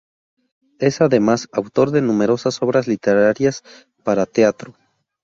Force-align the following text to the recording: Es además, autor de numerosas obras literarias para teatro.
Es 0.79 0.99
además, 0.99 1.47
autor 1.51 1.91
de 1.91 2.01
numerosas 2.01 2.63
obras 2.63 2.87
literarias 2.87 3.61
para 4.03 4.25
teatro. 4.25 4.73